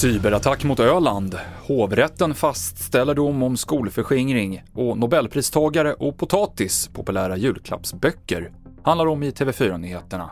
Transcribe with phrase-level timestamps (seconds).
[0.00, 1.38] Cyberattack mot Öland.
[1.66, 8.52] Hovrätten fastställer dom om skolförskingring och Nobelpristagare och potatis, populära julklappsböcker,
[8.82, 10.30] handlar om i TV4-nyheterna.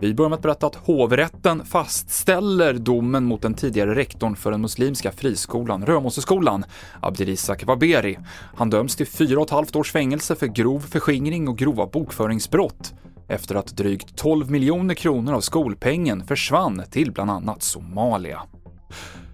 [0.00, 4.60] Vi börjar med att berätta att hovrätten fastställer domen mot den tidigare rektorn för den
[4.60, 6.64] muslimska friskolan Römosseskolan,
[7.00, 8.18] Abdirizak Waberi.
[8.56, 12.94] Han döms till fyra och ett halvt års fängelse för grov förskingring och grova bokföringsbrott
[13.28, 18.42] efter att drygt 12 miljoner kronor av skolpengen försvann till bland annat Somalia.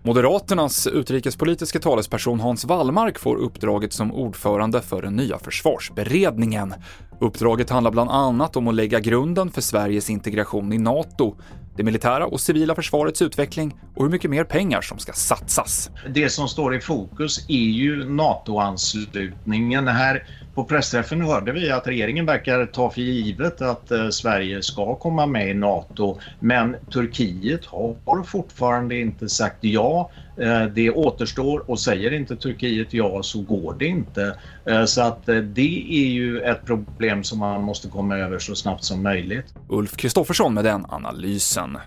[0.03, 6.75] Moderaternas utrikespolitiska talesperson Hans Wallmark får uppdraget som ordförande för den nya försvarsberedningen.
[7.21, 11.37] Uppdraget handlar bland annat om att lägga grunden för Sveriges integration i NATO,
[11.77, 15.91] det militära och civila försvarets utveckling och hur mycket mer pengar som ska satsas.
[16.15, 19.89] Det som står i fokus är ju NATO-anslutningen.
[19.89, 24.95] Här på pressträffen hörde vi att regeringen verkar ta för givet att eh, Sverige ska
[24.95, 30.11] komma med i NATO men Turkiet har fortfarande inte sagt ja.
[30.41, 34.39] Eh, det återstår och säger inte Turkiet ja så går det inte.
[34.65, 38.85] Eh, så att det är ju ett problem som man måste komma över så snabbt
[38.85, 39.55] som möjligt.
[39.69, 41.79] Ulf Kristoffersson med den analysen.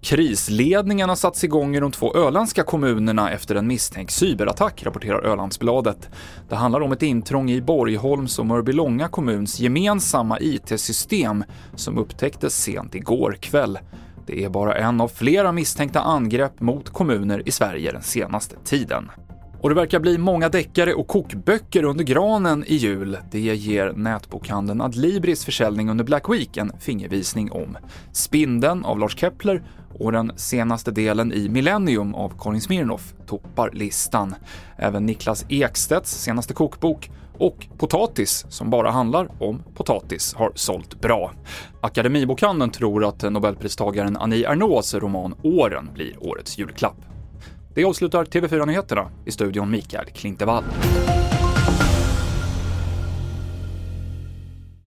[0.00, 6.08] Krisledningen har satts igång i de två öländska kommunerna efter en misstänkt cyberattack, rapporterar Ölandsbladet.
[6.48, 12.94] Det handlar om ett intrång i Borgholms och Mörbylånga kommuns gemensamma IT-system som upptäcktes sent
[12.94, 13.78] igår kväll.
[14.26, 19.10] Det är bara en av flera misstänkta angrepp mot kommuner i Sverige den senaste tiden.
[19.60, 23.18] Och det verkar bli många deckare och kokböcker under granen i jul.
[23.30, 27.76] Det ger nätbokhandeln Adlibris försäljning under Black Week en fingervisning om.
[28.12, 29.62] Spindeln av Lars Kepler
[29.98, 34.34] och den senaste delen i Millennium av Karin Smirnoff toppar listan.
[34.76, 41.32] Även Niklas Ekstedts senaste kokbok och Potatis, som bara handlar om potatis, har sålt bra.
[41.80, 46.96] Akademibokhandeln tror att nobelpristagaren Annie Ernaux roman Åren blir årets julklapp.
[47.74, 50.64] Det avslutar TV4-nyheterna i studion Mikael Klintevall.